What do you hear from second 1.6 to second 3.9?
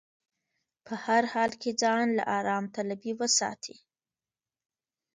کې ځان له ارام طلبي وساتي.